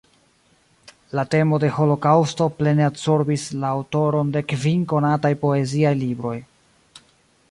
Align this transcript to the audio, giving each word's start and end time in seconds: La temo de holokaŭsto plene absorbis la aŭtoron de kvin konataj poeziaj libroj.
La 1.17 1.25
temo 1.35 1.59
de 1.63 1.69
holokaŭsto 1.75 2.47
plene 2.61 2.87
absorbis 2.87 3.45
la 3.65 3.71
aŭtoron 3.81 4.33
de 4.37 4.43
kvin 4.53 4.87
konataj 4.95 5.33
poeziaj 5.47 5.95
libroj. 6.03 6.35